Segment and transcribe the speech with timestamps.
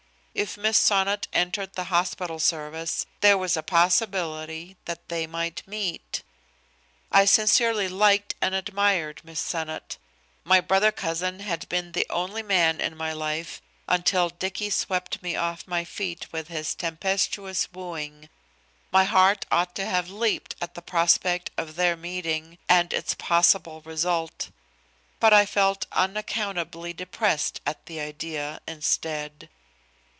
[0.33, 6.23] If Miss Sonnot entered the hospital service, there was a possibility that they might meet.
[7.11, 9.97] I sincerely liked and admired Miss Sonnot.
[10.45, 15.35] My brother cousin had been the only man in my life until Dicky swept me
[15.35, 18.29] off my feet with his tempestuous wooing.
[18.89, 23.81] My heart ought to have leaped at the prospect of their meeting and its possible
[23.81, 24.49] result.
[25.19, 29.49] But I felt unaccountably depressed at the idea, instead.